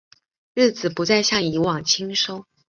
[0.55, 2.43] 日子不再像以往轻松